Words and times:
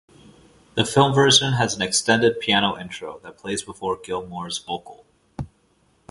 The 0.73 0.83
film 0.83 1.13
version 1.13 1.53
has 1.53 1.75
an 1.75 1.83
extended 1.83 2.39
piano 2.39 2.75
intro 2.75 3.19
that 3.19 3.37
plays 3.37 3.61
before 3.61 3.97
Gilmour's 4.01 4.57
vocal. 4.57 5.05